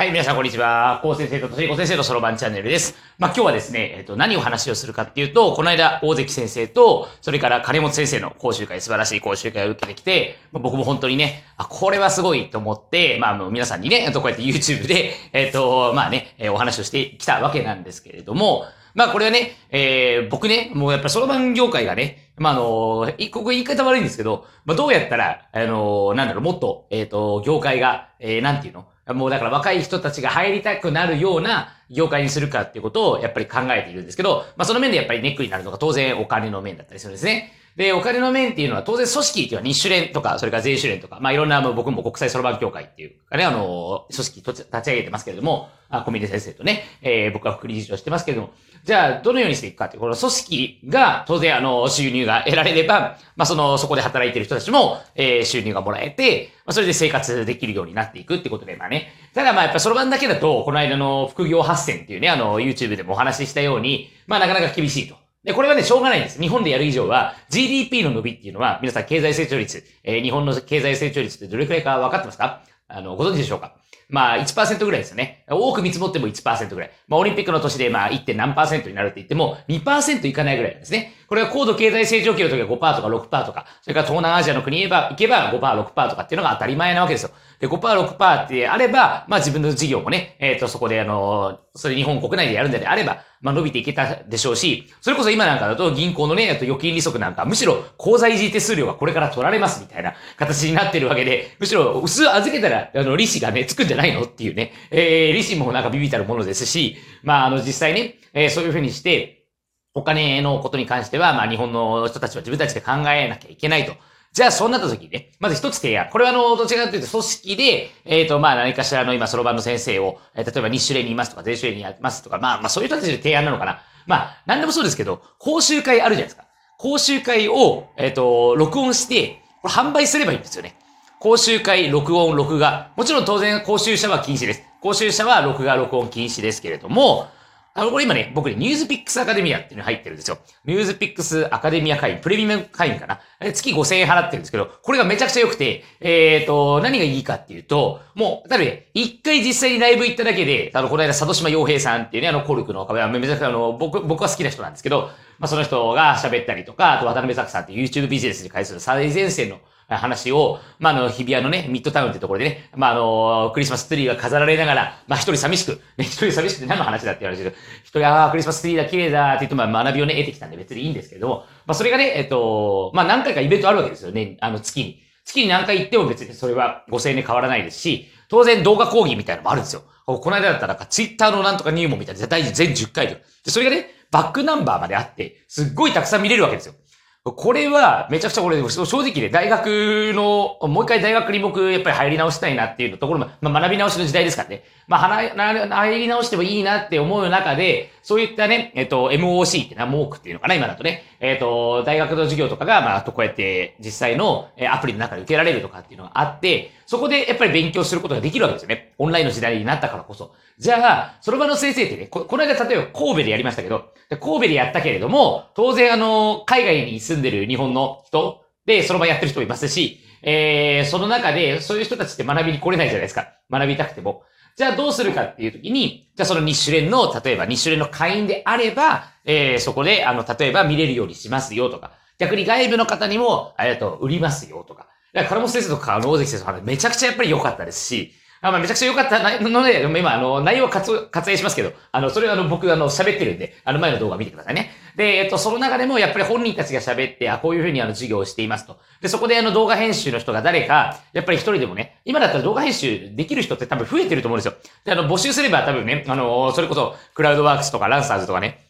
[0.00, 0.98] はい、皆さんこんにちは。
[1.02, 2.94] 高先生ととしこ先生のそろばんチャンネルです。
[3.18, 18.64] まあ今日はですね、えっと、何を話をするかっていうと、この間、大関先生と、それから金本先生の講習会、素晴らしい講習会を受けてきて、まあ、僕も本当にね、あ、これはすごいと思って、まあもう皆さんにね、こうやって YouTube で、えっと、まあね、えお話をしてきたわけなんですけれども、
[18.94, 28.86] まあこれはね、えー、僕ね、もうやっぱそろばん業界がね、まああの、いここ言い方悪いんですけど、まあどうやったら、あの、なんだろう、もっと、えっ、と、業界が、えー、なんていうの？
[29.14, 37.52] もうだから若い人たちが入りたくなるような業界にするかっていうことをやっぱり考えているんですけど、まあその面でやっぱりネックになるのが当然お金の面だったりするんですね。
[37.76, 48.50] で、お金の面っていうのは当然組織っていうのは日種連とか、それから税種連とか、まあいろんなもう僕も国際そろばん協会っていうかね、あの、組織立ち上げてますけれども、あ小峰先生とね、えー僕は副理事長してますけれども、
[48.84, 59.12] じゃあどのようにしていくかっていう、この組織が当然あの、収入が得られれば、まあその、そこで働いてる人たちも、えー収入がもらえて、まあそれで生活できるようになっていくってことで、まあね。
[59.34, 65.16] ただまあやっぱそろばんだけだと、この間の副業発展っていうね、あの、YouTube でもお話ししたように、まあなかなか厳しいと。
[65.44, 66.38] で、これはね、しょうがないです。
[66.40, 72.62] 日本でやる以上は、GDP の伸びっていうのは、皆さん経済成長率、えー日本の経済成長率ってどれくらいか分かってますか？
[72.88, 73.74] あの、ご存知でしょうか？
[74.10, 75.44] まあ、1%ぐらいですよね。
[75.48, 76.90] 多く見積もっても1%ぐらい。
[77.08, 78.34] まあ、オリンピックの年で、まあ、1.
[78.34, 81.14] 何パーセントになるって言っても、2%いかないぐらいなんですね。
[81.30, 87.30] これは高度経済成長期の時は5%とか6%とか、それから東南アジアの国へば行けば5%、6%とかっていうのが当たり前なわけですよ。
[87.60, 104.22] で、5%、6%ってあれば、まあ自分の事業もね、えっ、と、そこであの、それ日本国内でやるんであれば、まあ伸びていけたでしょうし、それこそ今なんかだと銀行のね、あと預金利息なんか、むしろ口座維持手数料がこれから取られますみたいな形になってるわけで、むしろ薄預けたら、あの、利子がね、つくんじゃないの？
[104.22, 109.46] っていうね、えー、利子もなんかビビたるものですし、まああの、実際ね、えーそういうふうにして、
[109.94, 113.94] お金のことに関しては、まあ日本の人たちは自分たちで考えなきゃいけないと。
[114.32, 116.08] じゃあ、そうなった時にね、まず一つ提案。
[116.08, 123.82] これはあの、どちらかというと組織で、えっ、と、まあ何かしらの今、そろばんの先生を、えー例えば日種連にいますとか、税種連にいますとか、まあまあそういう人たちで提案なのかな。
[124.06, 126.44] まあ、なんでもそうですけど、講習会あるじゃないですか。
[126.78, 130.76] 講習会を、えっ、と、録音して、これ販売すればいいんですよね。
[131.20, 132.92] 講習会、録音、録画。
[132.96, 134.62] もちろん当然講習者は禁止です。
[134.80, 137.28] 講習者は録画、録音禁止ですけれども、
[137.74, 140.38] あの、これ今ね、僕ね、ニュースピックスアカデミアっていうの入ってるんですよ。
[140.64, 143.20] ニュースピックスアカデミア会員、プレミアム会員かな。
[143.52, 159.58] 月5000円払ってるんですけど、これがめちゃくちゃ良くて、えっ、と、何がいいかっていうと、もう、ただね、一回実際にライブ行っただけで、あの、この間、佐渡島洋平さんっていうね、あの、コルクの壁は、めちゃくちゃあの、僕、僕は好きな人なんですけど、まあ、その人が喋ったりとか、あと渡辺作さんっていう YouTube ビジネスに関する最前線の
[159.98, 167.54] 話を、まあ、あの、日比谷のね、ミッドタウンってところでね、まあ、あの、クリスマスツリーが飾られながら、まあ、一人寂しく、ね、一人寂しくて何の話だって言われる。
[167.82, 175.02] 一人、ああ、クリスマスツリーだ、綺麗だって言って、まあ、学びをね、得てきたんで別にいいんですけども、まあ、それがね、えっと、まあ、何回かイベントあるわけですよね、あの、月に。
[175.24, 179.82] 月に何回行っても別にそれは5000円で変わらないですし、当然動画講義みたいなのもあるんですよ。
[180.06, 183.22] この間だったらなんかツイッターのなんとか入門みたいな、第全10回で。
[183.44, 186.74] で、それがね、バックナンバーまであって、すっごいたくさん見れるわけですよ。
[187.22, 194.64] これは、めちゃくちゃこれ、正直ね、大学の、もう一回大学に僕、やっぱり入り直したいなっていうところも、まあ学び直しの時代ですからね。
[194.86, 201.02] まあ、入り直してもいいなって思う中で、そういったね、えっと、MOC ってな、モークっていうのかな、今だとね。
[201.20, 208.94] えっと、大学の授業とかが、まあ、とこうやって実際のアプリの中で受けられるとかっていうのがあって、そこでやっぱり勉強することができるわけですよね。
[208.96, 210.32] オンラインの時代になったからこそ。
[210.58, 223.34] じゃあ、その場の先生ってね、ここの間例えば神戸でやりましたけど、神戸でやったけれども、当然あの、海外に住んでる日本の人で、その場やってる人もいますし、えー、その中で、そういう人たちって学びに来れないじゃないですか。
[223.50, 224.22] 学びたくても。
[224.60, 234.86] じゃあどうするかっていう時に、じゃあその日種連の、例えば日種連の会員であれば、えー、そこで、あの、例えば見れるようにしますよとか、逆に外部の方にも、ありがとう、売りますよとか。
[235.14, 238.12] だから、金本先生とか、あの、大関先生の話、めちゃくちゃやっぱり良かったですし、
[238.42, 244.72] あまあ、めちゃくちゃ良かったので、今、あの、内容は割愛しますけど、あの、それはあの、僕、あの、喋ってるんで、あの、前の動画見てくださいね。
[244.96, 248.78] で、えっと、その中でも、やっぱり本人たちが喋って、あ、こういうふうにあの、授業をしていますと。
[249.00, 254.54] で、そこであの、動画編集の人が誰か、やっぱり一人でもね、今だったら動画編集できる人って多分増えてると思うんですよ。
[254.84, 258.69] で、あの、募集すれば多分ね、あの、それこそ、クラウドワークスとかランサーズとかね、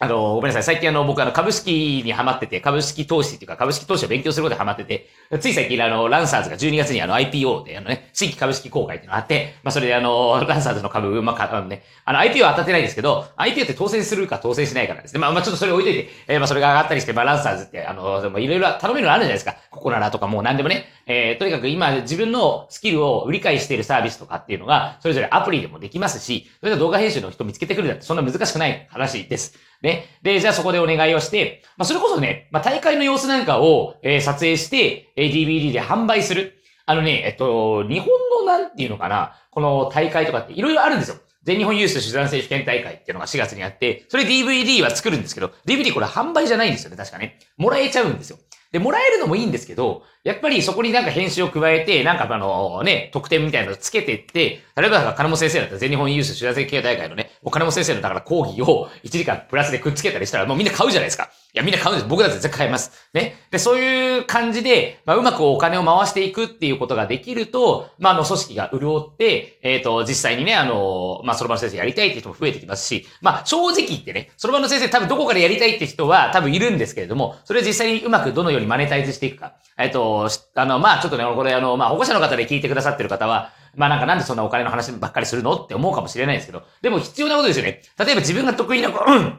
[0.00, 0.62] あの、ごめんなさい。
[0.62, 5.08] 最近あの、僕あの、株式にハマってて、株式投資っていうか、株式投資を勉強することにハマってて、
[5.40, 15.20] つい最近あの、ランサーズが12月にあの、IPO であのね、新規株式公開っていうのがあって、まあ、それであの、ランサーズの株、まあ、あのね、あの、IPO は当たってないんですけど、IPO って当選するか当選しないかなんですね。
[15.20, 19.56] まあ、まあ、ちょっとそれ置いといて、えーまあ、それが上がったりして、まあ、ランサーズって、あの、いろいろ頼めるのあるじゃないですか。
[19.70, 20.86] ココナラとかもう何でもね。
[21.06, 29.58] えー、とにかく今、自分のスキルを理解しているサービスとかっていうのが、それぞれアプリでもできますし、それで動画編集の人見つけてくるなんて、そんな難しくない話です。
[29.82, 30.06] ね。
[30.22, 36.54] で、じゃあそこでお願いをして、まあ、それこそね、まあ、大会の様子なんかを、えー撮影して、え DVD で販売する。
[36.86, 38.08] あのね、えっと、日本
[38.46, 41.16] のなんていうのかな、この大会とかっていろいろあるんですよ。
[41.44, 47.38] 全日本ユース手段選手権大会っていうのが4月にあって、それ DVD は作るんですけど、DVD これ販売じゃないんですよね、確かね。
[47.56, 48.38] もらえちゃうんですよ。
[48.72, 61.30] で、もらえるのもいいんですけど、やっぱりそこになんか編集を加えて、なんかあのね、特典みたいなのをつけてって、例えば金本先生だったら全日本ユース手段選手権大会のね、お金本先生のだから講義を1時間プラスでくっつけたりしたらもうみんな買うじゃないですか。
[61.54, 62.08] いや、みんな買うんです。
[62.08, 63.08] 僕だって絶対買います。
[63.14, 63.36] ね。
[63.50, 79.54] で、そういう感じで、まあ、うまくお金を回していくっていうことができると、まあ、あの、組織が潤って、えっ、ー、と、実際にね、あの、まあ、そろばの先生やりたいって人も増えてきますし、まあ、正直言ってね、そろばの先生多分どこからやりたいって人は多分いるんですけれども、それを実際にうまくどのようにマネタイズしていくか。
[79.76, 87.82] えっ、と、あの、まあ、ちょっとね、これあの、まあ、保護者の方で聞いてくださってる方は、まあなんかなんでそんなお金の話ばっかりするのって思うかもしれないですけど、でも必要なことですよね。
[87.98, 89.38] 例えば自分が得意な、うん、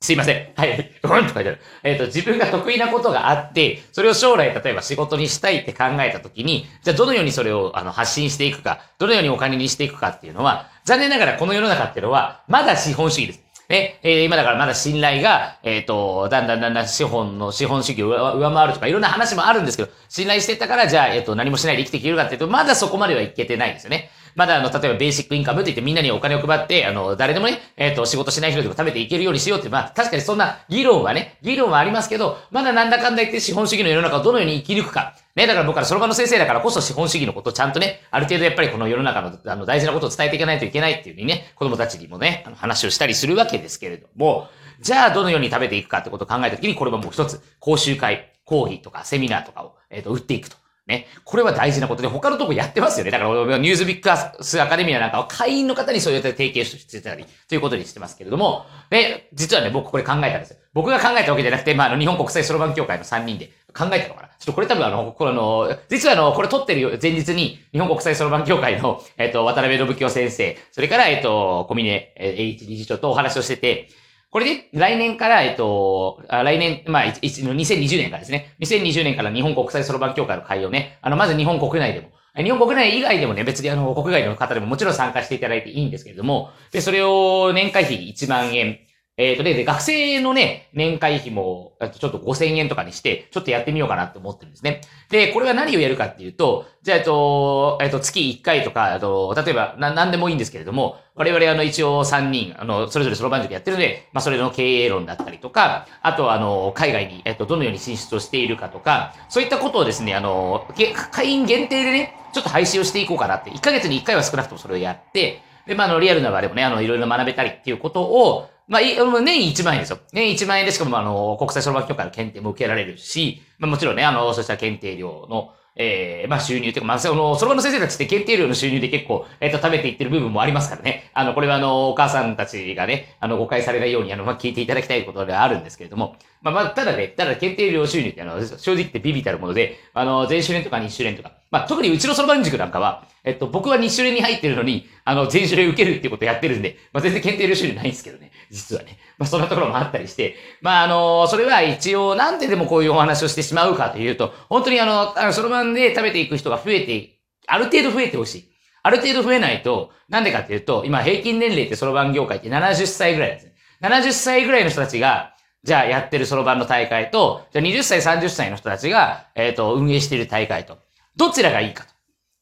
[0.00, 0.52] すいません。
[0.54, 0.92] はい。
[1.02, 1.60] うんと書いてある。
[1.82, 13.44] えっ、ー、と、自分が得意なことがあって、それを将来、例えば仕事にしたいって考えたときに、じゃあどのようにそれをあの発信していくか、どのようにお金にしていくかっていうのは、残念ながらこの世の中っていうのは、まだ資本主義です。
[13.68, 24.10] ね、えー、今だからまだ信頼が、えっ、ー、と、だんだんだんだん資本の、資本主義を上回るとか、いろんな話もあるんですけど、信頼してたから、じゃあ、えっ、ー、と、何もしないで生きていけるかっていうと、まだそこまではいけてないんですよね。
[24.34, 35.14] まだあの、例えばベーシックインカムって言ってみんなにお金を配って、あの、誰でもね、えっ、ー、と、仕事しない人でも食べていけるようにしようって、まあ、確かにそんな議論はね、議論はありますけど、まだなんだかんだ言って資本主義の世の中をどのように生き抜くか。
[35.36, 44.48] ね、だから僕はその場の先生だからこそ資本主義のことをちゃんとね、ある程度やっぱりこの世の中のあの大事なことを伝えていかないといけないっていうふうにね、子供たちにもね、あの話をしたりするわけですけれども、
[44.80, 50.56] じゃあどのように食べていくかってことを考えたときに、これはもう一つ、講習会、講義とかセミナーとかを、えっ、ー、と、売っていくと。
[50.86, 51.06] ね。
[51.24, 53.10] これは大事なことで、他のとこやってますよね。
[53.10, 60.56] だから、ニュースビックスアカデミアなんかは会員の方にそうやって提携してたり、ということにしてますけれども、で、実はね、僕これ考えたんですよ。
[60.74, 64.28] 僕が考えたわけじゃなくて、まあ、あの、日本国際そろばん協会の3人で考えたのかな。
[64.38, 73.88] ちょっとこれ多分あの、この、実はあの、これ撮ってる前日に、日本国際そろばん協会の、えっ、と、渡辺信京先生、それから、えっ、と、小峰、えー、H 理事長とお話をしてて、
[74.34, 78.56] これで、来年から、えっと、来年、まあ、2020年からですね。
[78.58, 82.08] 2020年から日本国際そろばん協会の会をね、あの、まず日本国内でも、
[82.42, 88.80] 日本国内以外でもね、別にあの、国外の方でももちろん参加していただいていいんですけれども、で、それを年会費1万円、
[89.16, 94.80] えっ、ー、と、で、学生のね、年会費も、ちょっと5000円とかにして、ちょっとやってみようかなと思ってるんですね。
[95.08, 110.66] で、これは何をやるかっていうと、じゃあ、えっと、えっと、月1回とか、あと、例えば、な、なんでもいいんですけれども、我々あの、一応3人、あの、それぞれそろばん塾やってるので、まあ、それの経営論だったりとか、あと、あの、海外に、えっと、どのように進出をしているかとか、そういったことをですね、あの、
[111.12, 119.98] 会員限定でね、ちょっと配信をしていこうかなって、1ヶ月に1回は少なくともそれをやって、で、まあ、あの、リアルな場でもね、あの、いろいろ学べたりっていうことを、まあ、年1万円ですよ。
[120.12, 131.10] 年1万円でしかも、あの、国際そろばん協会の検定も受けられるし、まあ、もちろんね、あの、そうした検定料の、ええー、まあ収入というか、まあ、その、そろばんの先生たちって検定料の収入で結構、えっ、ー、と、食べていってる部分もありますからね。
[131.14, 148.30] あの、これはあの、お母さんたちがね、あの、誤解されないように、あの、まあ、聞いていただきたいことではあるんですけれども、まあ、まあ、ただね、ただ検定料収入ってあの、正直言ってビビたるもので、あの、前週年とか2週年とか、まあ、特にうちのそろばん塾なんかは、えっと、僕は2週年に入ってるのに、あの、前週年受けるっていうことをやってるんで、まあ、全然検定料収入ないんですけどね。
[148.54, 148.98] 実はね。
[149.18, 158.50] まあ、そんなところもあったりして、まあ、あの、それは一応、なんででもこういうお話をしてしまうかというと、本当にあの、あの、そろばんで食べていく人が増えて、ある程度増えてほしい。
[158.82, 163.54] ある程度増えないと、なんでかっていうと、今平均年齢ってそろばん業界って70歳ぐらいですね。
[163.82, 170.78] 70歳ぐらいの人たちが、じゃあやってるそろばんの大会と、じゃあ20歳、30歳の人たちが、えっ、ー、と、運営している大会と。
[171.16, 171.90] どちらがいいかと。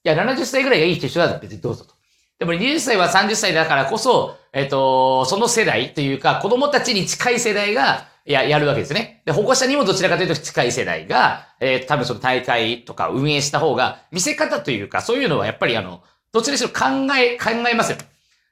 [0.05, 1.92] いや、70歳ぐらいがいいって人は別にどうぞと。
[2.43, 9.23] でも20歳は30歳だからこそ、えっ、と、その世代というか、子供たちに近い世代が、や、やるわけですね。
[9.25, 16.85] で、保護者にもどちらかというと近い世代が、えー、多分その大会とか運営した方が、見せ方というか、そういうのはやっぱりあの、どちらにしろ考
[17.17, 17.99] え、考えますよ。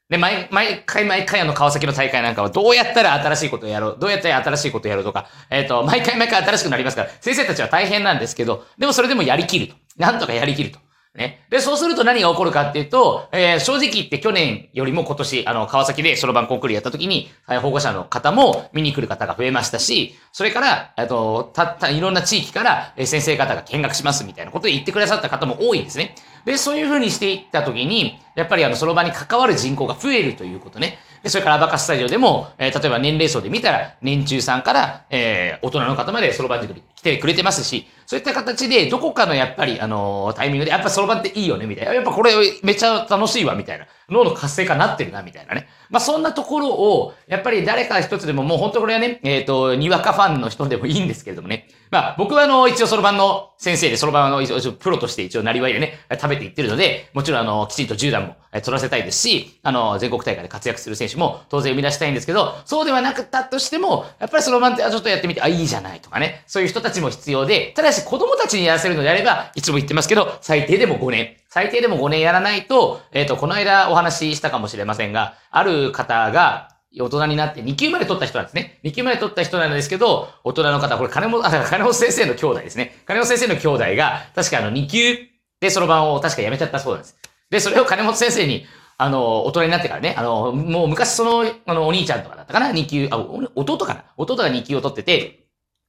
[0.08, 9.74] で、毎、毎回毎回あの川崎の大会なんかはどうやったら新しいことをやろう、どうやったら新しいことをやろうとか、えっ、ー、と、毎回毎回新しくなりますから、先生たちは大変なんですけど、でもそれでもやりきると。
[9.96, 10.78] なんとかやりきると。
[11.14, 11.44] ね。
[11.50, 17.28] で、そうすると何が起こるかっていうと、えー、正直言って去年よりも今年、あの、川崎でそろばんコンクールやった時に、
[17.62, 26.14] 保護者の方も見に来る方が増えましたし、それから、えっと、たった、いろんな地域から、え先生方が見学しますみたいなことで言ってくださった方も多いんですね。
[26.44, 30.98] で、そういうふうにしていったときに、やっぱりあの、その場に関わる人口が増えるということね。
[31.22, 41.94] で、それからアバカスタジオでも、えー、例えば年齢層で見たら、年中さんから、えー、大人の方までそろばん塾に来てくれてますし、そういった形で、どこかのやっぱり、あのー、タイミングで、やっぱそろばんっていいよね、みたいな。
[41.94, 43.86] やっぱこれめっちゃ楽しいわ、みたいな。
[44.10, 45.68] 脳の活性化になってるな、みたいなね。
[45.88, 51.68] まあ、そんなところを、やっぱり誰か一つでも、もう本当これはね、えっ、ー、と、にわかファンの人でもいいんですけれどもね。
[51.90, 66.44] まあ、僕はあの、一応そろばんの先生で、そろばんの一応プロとして一応なりわいでね、食べていってるので、もちろんあの、きちんと10段も取らせたいですし、あの、全国大会で活躍する選手も当然生み出したいんですけど、そうではなくったとしても、やっぱりそろばんって、あ、ちょっとやってみて、あ、いいじゃないとかね。
[66.46, 71.36] そういう人たたちも必要で、ただし子供たちにやらせるのであれば、いつも言ってますけど、最低でも5年。
[71.48, 76.68] 最低でも5年やらないと、えっ、ー、と、この間お話ししたかもしれませんが、ある方が、
[76.98, 78.80] 大人になって2級まで取った人なんですね。
[78.82, 82.96] 2級まで取った人なんですけど、大人の方、これ金本、金本先生の兄弟ですね。
[83.06, 85.18] 金本先生の兄弟が、確かあの2級
[85.60, 87.16] でそろばんを確かやめちゃったそうなんです。
[87.50, 88.66] で、それを金本先生に、
[88.98, 93.18] あの、大人になってからね、あの、もう昔その、あの、お兄ちゃんとかだったかな ?2 級、あ、
[93.54, 94.04] 弟かな？
[94.16, 95.39] 弟が2級を取ってて、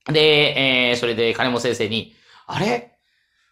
[0.07, 2.13] で、えー、それで金本先生に、
[2.47, 2.91] あれ？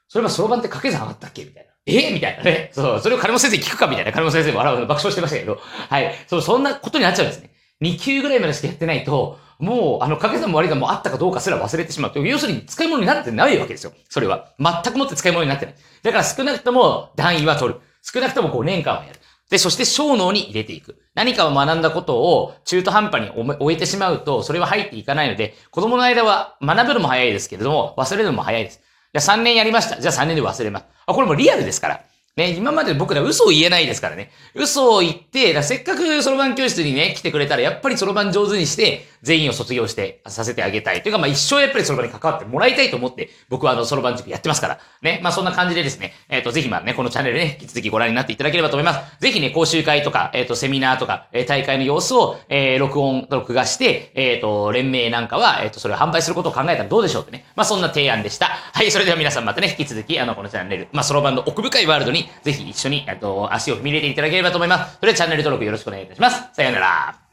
[0.08, 1.44] それはそろばんって掛け算あったっけ？
[1.44, 1.72] みたいな。
[1.86, 2.14] え？
[2.14, 2.72] みたいなね。
[2.74, 3.88] そう、それを金本先生に聞くか？
[3.88, 4.12] みたいな。
[4.12, 5.60] 金本先生も笑う、爆笑してましたけど。
[5.62, 6.16] はい。
[6.28, 7.52] そう、そんなことになっちゃうんですね。
[7.82, 12.28] 2級ぐらいまでしかやってないと、もう、あの、掛け算も割り算もあったかどうかすら忘れてしまう。
[12.28, 13.94] 要するに使い物になってないわけですよ。
[14.10, 14.54] それは。
[14.58, 15.76] 全くもって使い物になってない。
[16.04, 17.80] だから少なくとも段位は取る。
[18.02, 19.19] 少なくとも5年間はやる。
[19.50, 21.02] で、そして小脳に入れていく。
[21.16, 28.82] 何かを学んだことを中途半端に終えてしまうと、それは入っていかないので、子供の間は学ぶのも早いですけれども、忘れるのも早いです。
[29.14, 30.00] じゃあ3年やりました。
[30.00, 30.86] じゃあ3年で忘れます。
[31.08, 32.02] あ、これもリアルですから。
[32.36, 34.32] ね、今まで僕ら嘘を言えないですからね。
[34.54, 41.04] 嘘を言って、せっかくそろばん教室にね、来てくれたら、やっぱりそろばん上手にして、全員を卒業してさせてあげたい。
[41.04, 44.80] というか、まあ一生やっぱりそろばんに関わってもらいたいと思って、僕はあの、そろばん塾やってますから。
[45.02, 45.20] ね。
[45.24, 49.20] まあそんな感じでですね、えっ、ー、と、ぜひまあね、このチャンネルね、引き続きご覧になっていただければと思います。
[49.20, 57.46] ぜひね、講習会とか、えっ、ー、と、セミナーとか、えー、大会の様子を、えー、録音、録画して、えっ、と、連盟なんかは、えっ、と、それを販売することを考えたらどうでしょうってね。
[57.56, 58.48] まあそんな提案でした。
[58.48, 64.98] はい、それでは皆さんまたね、引き続き、あの、このチャンネル、まあそろばんの奥深いワールドに、ぜひ一緒に、えっと、足を踏み入れていただければと思います。
[65.00, 66.50] それではチャンネル登録よろしくお願いいたします。
[66.54, 67.29] さようなら。